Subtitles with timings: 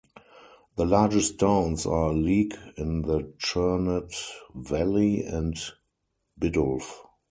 [0.77, 4.11] The largest towns are Leek in the Churnet
[4.55, 5.55] valley and
[6.39, 6.89] Biddulph.